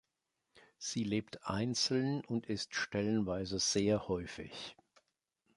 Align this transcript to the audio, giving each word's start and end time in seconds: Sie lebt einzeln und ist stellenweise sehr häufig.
Sie 0.79 1.03
lebt 1.03 1.45
einzeln 1.45 2.25
und 2.25 2.47
ist 2.47 2.73
stellenweise 2.73 3.59
sehr 3.59 4.07
häufig. 4.07 4.75